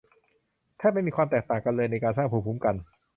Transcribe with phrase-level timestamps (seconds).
[0.77, 2.75] แทบไม่มีความแตกต่างกันเลยในการสร้างภูมิคุ้มกัน